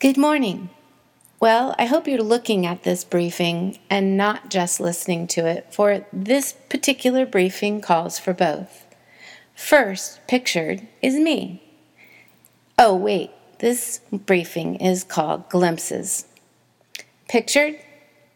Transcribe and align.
Good 0.00 0.18
morning. 0.18 0.70
Well, 1.38 1.74
I 1.78 1.86
hope 1.86 2.08
you're 2.08 2.20
looking 2.20 2.66
at 2.66 2.82
this 2.82 3.04
briefing 3.04 3.78
and 3.88 4.16
not 4.16 4.50
just 4.50 4.80
listening 4.80 5.28
to 5.28 5.46
it, 5.46 5.72
for 5.72 6.04
this 6.12 6.52
particular 6.68 7.24
briefing 7.24 7.80
calls 7.80 8.18
for 8.18 8.34
both. 8.34 8.84
First, 9.54 10.20
pictured 10.26 10.86
is 11.00 11.14
me. 11.14 11.62
Oh, 12.76 12.94
wait, 12.96 13.30
this 13.60 14.00
briefing 14.10 14.74
is 14.76 15.04
called 15.04 15.48
Glimpses. 15.48 16.26
Pictured, 17.28 17.78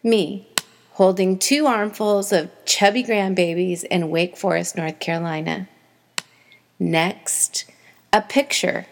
me, 0.03 0.49
holding 0.93 1.39
two 1.39 1.67
armfuls 1.67 2.33
of 2.33 2.51
chubby 2.67 3.03
grandbabies 3.03 3.83
in 3.83 4.11
Wake 4.11 4.37
Forest, 4.37 4.77
North 4.77 5.01
Carolina. 5.01 5.69
Next, 6.79 7.65
a 8.13 8.23
picture 8.23 8.87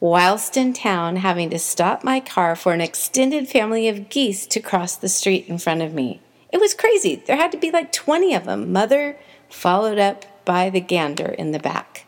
whilst 0.00 0.56
in 0.56 0.72
town 0.72 1.16
having 1.16 1.50
to 1.50 1.58
stop 1.58 2.02
my 2.02 2.18
car 2.18 2.56
for 2.56 2.72
an 2.72 2.80
extended 2.80 3.46
family 3.48 3.86
of 3.86 4.08
geese 4.08 4.46
to 4.46 4.58
cross 4.58 4.96
the 4.96 5.08
street 5.08 5.46
in 5.46 5.58
front 5.58 5.82
of 5.82 5.92
me. 5.92 6.20
It 6.50 6.58
was 6.58 6.74
crazy. 6.74 7.16
There 7.16 7.36
had 7.36 7.52
to 7.52 7.58
be 7.58 7.70
like 7.70 7.92
20 7.92 8.34
of 8.34 8.46
them, 8.46 8.72
mother 8.72 9.16
followed 9.50 9.98
up 9.98 10.24
by 10.44 10.70
the 10.70 10.80
gander 10.80 11.28
in 11.28 11.52
the 11.52 11.58
back. 11.58 12.06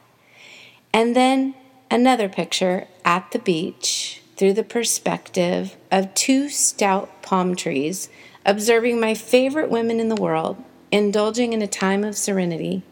And 0.93 1.15
then 1.15 1.55
another 1.91 2.29
picture 2.29 2.89
at 3.05 3.31
the 3.31 3.39
beach 3.39 4.23
through 4.37 4.55
the 4.55 4.65
perspective 4.65 5.77
of 5.91 6.15
two 6.15 6.49
stout 6.49 7.23
palm 7.23 7.55
trees, 7.55 8.09
observing 8.45 8.99
my 8.99 9.15
favorite 9.15 9.71
women 9.71 10.01
in 10.01 10.09
the 10.09 10.21
world, 10.21 10.57
indulging 10.91 11.53
in 11.53 11.63
a 11.63 11.67
time 11.67 12.03
of 12.03 12.17
serenity 12.17 12.83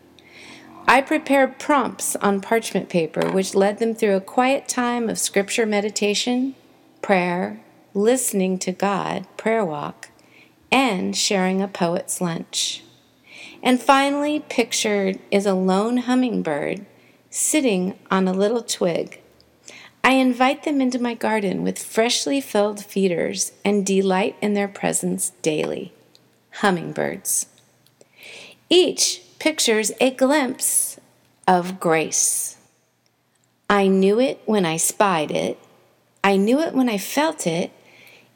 I 0.87 1.03
prepared 1.03 1.59
prompts 1.59 2.17
on 2.17 2.41
parchment 2.41 2.89
paper, 2.89 3.31
which 3.31 3.55
led 3.55 3.79
them 3.79 3.95
through 3.95 4.17
a 4.17 4.21
quiet 4.21 4.69
time 4.69 5.09
of 5.09 5.19
scripture 5.19 5.67
meditation, 5.67 6.55
prayer, 7.01 7.61
listening 7.95 8.59
to 8.61 8.73
God, 8.73 9.27
prayer 9.37 9.65
walk, 9.65 10.11
and 10.73 11.17
sharing 11.17 11.63
a 11.63 11.69
poet's 11.69 12.21
lunch. 12.21 12.83
And 13.63 13.81
finally, 13.81 14.41
pictured 14.49 15.19
is 15.31 15.47
a 15.47 15.55
lone 15.55 15.99
hummingbird 15.99 16.87
sitting 17.31 17.99
on 18.11 18.27
a 18.27 18.33
little 18.33 18.63
twig. 18.63 19.21
I 20.03 20.13
invite 20.13 20.65
them 20.65 20.81
into 20.81 20.99
my 20.99 21.15
garden 21.15 21.63
with 21.63 21.79
freshly 21.79 22.41
filled 22.41 22.85
feeders 22.85 23.53
and 23.65 23.85
delight 23.85 24.37
in 24.41 24.55
their 24.55 24.69
presence 24.69 25.31
daily. 25.43 25.93
Hummingbirds. 26.55 27.47
Each 28.69 29.23
pictures 29.41 29.91
a 30.01 30.11
glimpse 30.11 31.01
of 31.49 31.81
grace. 31.81 32.59
I 33.69 33.89
knew 33.89 34.21
it 34.21 34.41
when 34.45 34.67
I 34.67 34.77
spied 34.77 35.31
it. 35.31 35.59
I 36.23 36.37
knew 36.37 36.61
it 36.61 36.75
when 36.75 36.91
I 36.91 36.99
felt 36.99 37.47
it. 37.47 37.73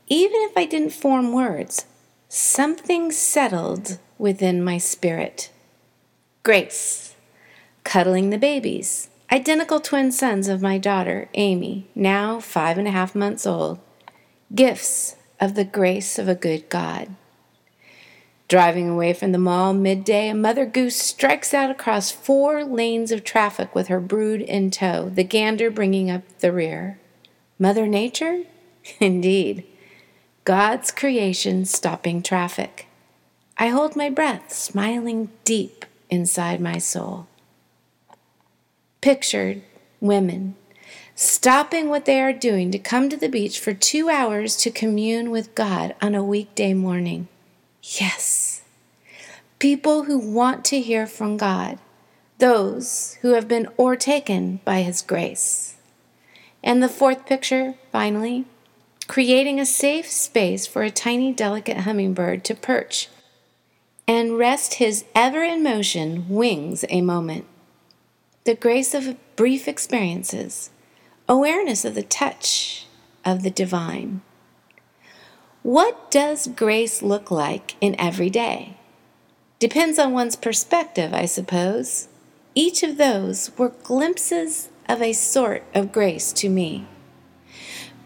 Even 0.08 0.41
if 0.41 0.56
I 0.56 0.64
didn't 0.64 0.91
form 0.91 1.32
words, 1.32 1.84
something 2.28 3.12
settled 3.12 3.98
within 4.19 4.64
my 4.64 4.78
spirit. 4.78 5.50
Grace, 6.42 7.14
cuddling 7.84 8.30
the 8.30 8.38
babies, 8.38 9.10
identical 9.30 9.80
twin 9.80 10.10
sons 10.10 10.48
of 10.48 10.62
my 10.62 10.78
daughter, 10.78 11.28
Amy, 11.34 11.86
now 11.94 12.41
five 12.41 12.78
and 12.78 12.88
a 12.88 12.92
half 12.92 13.14
months 13.14 13.47
old, 13.47 13.78
gifts 14.55 15.16
of 15.38 15.55
the 15.55 15.64
grace 15.64 16.19
of 16.19 16.28
a 16.28 16.34
good 16.34 16.69
God. 16.70 17.14
Driving 18.48 18.91
away 18.91 19.14
from 19.14 19.33
the 19.33 19.39
mall 19.39 19.73
midday, 19.73 20.28
a 20.28 20.34
mother 20.34 20.67
goose 20.67 20.97
strikes 20.97 21.55
out 21.55 21.70
across 21.70 22.11
four 22.11 22.62
lanes 22.64 23.11
of 23.11 23.25
traffic 23.25 23.75
with 23.75 23.89
her 23.89 24.00
brood 24.00 24.42
in 24.42 24.70
tow, 24.70 25.09
the 25.09 25.25
gander 25.25 25.70
bringing 25.70 26.11
up 26.11 26.23
the 26.41 26.53
rear. 26.53 26.98
Mother 27.59 27.87
Nature? 27.87 28.42
Indeed. 29.00 29.65
God's 30.45 30.91
creation 30.91 31.65
stopping 31.65 32.22
traffic. 32.22 32.87
I 33.56 33.69
hold 33.69 33.97
my 33.97 34.11
breath, 34.11 34.53
smiling 34.53 35.31
deep 35.45 35.87
inside 36.10 36.60
my 36.60 36.78
soul. 36.78 37.27
Pictured 39.00 39.62
women 40.00 40.56
stopping 41.15 41.88
what 41.88 42.04
they 42.04 42.21
are 42.21 42.33
doing 42.33 42.71
to 42.72 42.78
come 42.78 43.09
to 43.09 43.16
the 43.16 43.28
beach 43.28 43.60
for 43.60 43.72
two 43.72 44.09
hours 44.09 44.56
to 44.56 44.71
commune 44.71 45.31
with 45.31 45.54
God 45.54 45.94
on 46.03 46.15
a 46.15 46.25
weekday 46.25 46.75
morning. 46.75 47.28
Yes. 48.00 48.62
People 49.59 50.05
who 50.05 50.19
want 50.19 50.65
to 50.67 50.81
hear 50.81 51.06
from 51.06 51.37
God, 51.37 51.78
those 52.39 53.19
who 53.22 53.33
have 53.34 53.47
been 53.47 53.69
o'ertaken 53.78 54.61
by 54.65 54.83
His 54.83 55.03
grace. 55.03 55.77
And 56.62 56.83
the 56.83 56.89
fourth 56.89 57.27
picture, 57.27 57.75
finally, 57.93 58.47
creating 59.06 59.61
a 59.61 59.67
safe 59.67 60.11
space 60.11 60.67
for 60.67 60.83
a 60.83 60.91
tiny, 60.91 61.33
delicate 61.33 61.78
hummingbird 61.78 62.43
to 62.45 62.55
perch 62.55 63.09
and 64.06 64.39
rest 64.39 64.75
his 64.75 65.05
ever 65.15 65.43
in 65.43 65.62
motion 65.62 66.28
wings 66.28 66.84
a 66.89 67.01
moment. 67.01 67.47
The 68.45 68.55
grace 68.55 68.95
of 68.95 69.16
brief 69.37 69.66
experiences, 69.66 70.71
awareness 71.28 71.84
of 71.84 71.95
the 71.95 72.03
touch 72.03 72.87
of 73.25 73.43
the 73.43 73.51
divine. 73.51 74.21
What 75.64 76.10
does 76.10 76.47
grace 76.47 77.00
look 77.00 77.30
like 77.30 77.76
in 77.80 77.98
every 77.98 78.28
day? 78.28 78.76
Depends 79.58 79.98
on 79.98 80.12
one's 80.12 80.36
perspective, 80.36 81.14
I 81.14 81.25
suppose. 81.25 82.08
Each 82.54 82.82
of 82.82 82.98
those 82.98 83.50
were 83.56 83.70
glimpses 83.70 84.69
of 84.91 85.00
a 85.00 85.14
sort 85.14 85.64
of 85.72 85.91
grace 85.91 86.34
to 86.34 86.50
me. 86.50 86.86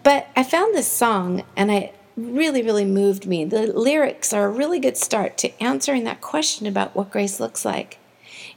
But 0.05 0.29
I 0.37 0.45
found 0.45 0.73
this 0.73 0.87
song 0.87 1.43
and 1.57 1.73
it 1.73 1.97
really, 2.17 2.63
really 2.63 2.85
moved 2.85 3.27
me. 3.27 3.45
The 3.45 3.67
lyrics 3.67 4.33
are 4.33 4.45
a 4.45 4.51
really 4.51 4.79
good 4.79 4.97
start 4.97 5.37
to 5.39 5.61
answering 5.61 6.05
that 6.05 6.21
question 6.21 6.65
about 6.69 6.95
what 6.95 7.11
grace 7.11 7.41
looks 7.41 7.65
like. 7.65 7.99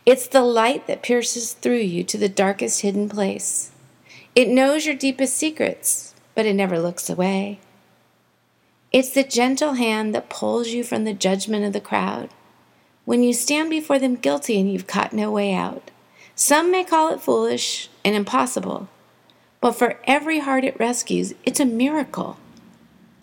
It's 0.05 0.27
the 0.27 0.43
light 0.43 0.85
that 0.85 1.01
pierces 1.01 1.53
through 1.53 1.77
you 1.77 2.03
to 2.03 2.19
the 2.19 2.29
darkest 2.29 2.81
hidden 2.81 3.09
place. 3.09 3.71
It 4.35 4.47
knows 4.47 4.85
your 4.85 4.93
deepest 4.93 5.35
secrets, 5.35 6.13
but 6.35 6.45
it 6.45 6.53
never 6.53 6.77
looks 6.77 7.09
away. 7.09 7.61
It's 8.91 9.11
the 9.11 9.23
gentle 9.23 9.75
hand 9.75 10.13
that 10.13 10.29
pulls 10.29 10.69
you 10.69 10.83
from 10.83 11.05
the 11.05 11.13
judgment 11.13 11.63
of 11.63 11.71
the 11.71 11.79
crowd. 11.79 12.29
When 13.05 13.23
you 13.23 13.33
stand 13.33 13.69
before 13.69 13.99
them 13.99 14.15
guilty 14.15 14.59
and 14.59 14.71
you've 14.71 14.85
got 14.85 15.13
no 15.13 15.31
way 15.31 15.53
out. 15.53 15.91
Some 16.35 16.71
may 16.71 16.83
call 16.83 17.13
it 17.13 17.21
foolish 17.21 17.89
and 18.03 18.15
impossible, 18.15 18.89
but 19.61 19.73
for 19.73 19.97
every 20.03 20.39
heart 20.39 20.65
it 20.65 20.77
rescues, 20.77 21.33
it's 21.45 21.61
a 21.61 21.65
miracle. 21.65 22.37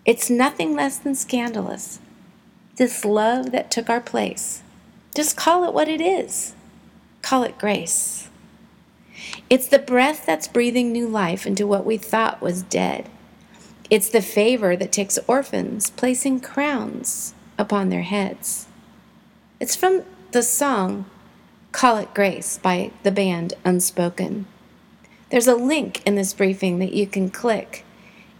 It's 0.05 0.29
nothing 0.29 0.73
less 0.73 0.97
than 0.97 1.13
scandalous. 1.13 1.99
This 2.77 3.05
love 3.05 3.51
that 3.51 3.69
took 3.69 3.91
our 3.91 4.01
place. 4.01 4.63
Just 5.13 5.37
call 5.37 5.65
it 5.65 5.73
what 5.73 5.87
it 5.87 6.01
is. 6.01 6.55
Call 7.21 7.43
it 7.43 7.59
grace. 7.59 8.29
It's 9.51 9.67
the 9.67 9.77
breath 9.77 10.25
that's 10.25 10.47
breathing 10.47 10.91
new 10.91 11.07
life 11.07 11.45
into 11.45 11.67
what 11.67 11.85
we 11.85 11.97
thought 11.97 12.41
was 12.41 12.63
dead. 12.63 13.07
It's 13.89 14.09
the 14.09 14.21
favor 14.21 14.75
that 14.75 14.91
takes 14.91 15.17
orphans, 15.27 15.89
placing 15.89 16.41
crowns 16.41 17.33
upon 17.57 17.89
their 17.89 18.03
heads. 18.03 18.67
It's 19.59 19.75
from 19.75 20.03
the 20.31 20.43
song 20.43 21.05
Call 21.71 21.97
It 21.97 22.13
Grace 22.13 22.59
by 22.59 22.91
the 23.01 23.11
band 23.11 23.55
Unspoken. 23.65 24.45
There's 25.31 25.47
a 25.47 25.55
link 25.55 26.05
in 26.05 26.15
this 26.15 26.33
briefing 26.33 26.77
that 26.79 26.93
you 26.93 27.07
can 27.07 27.31
click 27.31 27.83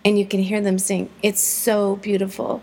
and 0.06 0.20
you 0.20 0.26
can 0.26 0.42
hear 0.42 0.62
them 0.62 0.78
sing. 0.78 1.10
It's 1.24 1.42
so 1.42 1.96
beautiful. 1.96 2.62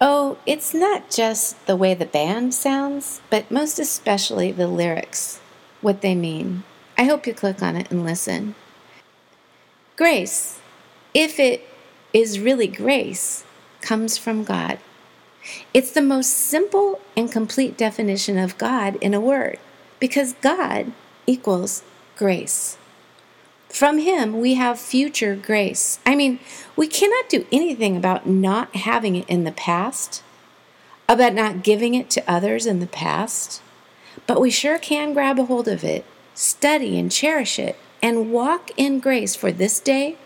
Oh, 0.00 0.38
it's 0.44 0.74
not 0.74 1.10
just 1.10 1.66
the 1.66 1.74
way 1.74 1.94
the 1.94 2.06
band 2.06 2.54
sounds, 2.54 3.20
but 3.30 3.50
most 3.50 3.78
especially 3.78 4.52
the 4.52 4.68
lyrics, 4.68 5.40
what 5.80 6.02
they 6.02 6.14
mean. 6.14 6.64
I 6.96 7.04
hope 7.04 7.26
you 7.26 7.34
click 7.34 7.62
on 7.62 7.76
it 7.76 7.90
and 7.90 8.04
listen. 8.04 8.54
Grace, 9.96 10.60
if 11.14 11.40
it 11.40 11.64
is 12.12 12.40
really 12.40 12.66
grace 12.66 13.44
comes 13.80 14.18
from 14.18 14.44
God. 14.44 14.78
It's 15.72 15.92
the 15.92 16.02
most 16.02 16.30
simple 16.30 17.00
and 17.16 17.30
complete 17.30 17.76
definition 17.76 18.38
of 18.38 18.58
God 18.58 18.96
in 18.96 19.14
a 19.14 19.20
word 19.20 19.58
because 20.00 20.34
God 20.34 20.92
equals 21.26 21.82
grace. 22.16 22.76
From 23.68 23.98
Him, 23.98 24.40
we 24.40 24.54
have 24.54 24.80
future 24.80 25.36
grace. 25.36 26.00
I 26.06 26.14
mean, 26.14 26.40
we 26.74 26.86
cannot 26.86 27.28
do 27.28 27.46
anything 27.52 27.96
about 27.96 28.26
not 28.26 28.74
having 28.76 29.14
it 29.16 29.28
in 29.28 29.44
the 29.44 29.52
past, 29.52 30.22
about 31.08 31.34
not 31.34 31.62
giving 31.62 31.94
it 31.94 32.08
to 32.10 32.30
others 32.30 32.66
in 32.66 32.80
the 32.80 32.86
past, 32.86 33.62
but 34.26 34.40
we 34.40 34.50
sure 34.50 34.78
can 34.78 35.12
grab 35.12 35.38
a 35.38 35.44
hold 35.44 35.68
of 35.68 35.84
it, 35.84 36.04
study 36.34 36.98
and 36.98 37.12
cherish 37.12 37.58
it, 37.58 37.76
and 38.02 38.32
walk 38.32 38.70
in 38.76 39.00
grace 39.00 39.36
for 39.36 39.52
this 39.52 39.80
day 39.80 40.16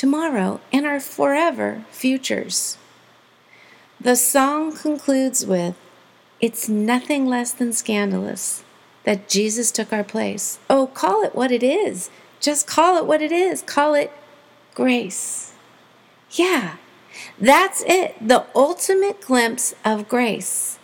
tomorrow, 0.00 0.58
and 0.72 0.86
our 0.86 0.98
forever 0.98 1.84
futures. 1.90 2.78
The 4.00 4.16
song 4.16 4.74
concludes 4.74 5.44
with 5.44 5.74
It's 6.40 6.70
nothing 6.70 7.26
less 7.26 7.52
than 7.52 7.74
scandalous 7.74 8.64
that 9.04 9.28
Jesus 9.28 9.70
took 9.70 9.92
our 9.92 10.02
place. 10.02 10.58
Oh, 10.70 10.86
call 10.86 11.22
it 11.22 11.34
what 11.34 11.52
it 11.52 11.62
is. 11.62 12.08
Just 12.40 12.66
call 12.66 12.96
it 12.96 13.04
what 13.04 13.20
it 13.20 13.30
is. 13.30 13.60
Call 13.60 13.92
it 13.92 14.10
grace. 14.74 15.52
Yeah, 16.30 16.76
that's 17.38 17.82
it, 17.86 18.16
the 18.26 18.46
ultimate 18.54 19.20
glimpse 19.20 19.74
of 19.84 20.08
grace. 20.08 20.78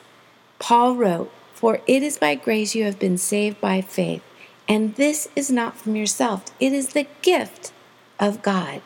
Paul 0.59 0.95
wrote, 0.95 1.33
For 1.55 1.81
it 1.87 2.03
is 2.03 2.19
by 2.19 2.35
grace 2.35 2.75
you 2.75 2.85
have 2.85 2.99
been 2.99 3.17
saved 3.17 3.63
by 3.63 3.81
faith, 3.81 4.23
and 4.69 4.95
this 4.97 5.27
is 5.35 5.51
not 5.51 5.79
from 5.79 5.97
yourself, 5.97 6.45
it 6.61 6.75
is 6.75 6.89
the 6.89 7.07
gift 7.23 7.73
of 8.21 8.43
God. 8.43 8.83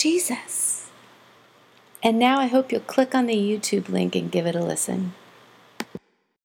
Jesus. 0.00 0.88
And 2.02 2.18
now 2.18 2.40
I 2.40 2.46
hope 2.46 2.72
you'll 2.72 2.80
click 2.80 3.14
on 3.14 3.26
the 3.26 3.36
YouTube 3.36 3.90
link 3.90 4.16
and 4.16 4.32
give 4.32 4.46
it 4.46 4.56
a 4.56 4.64
listen. 4.64 5.12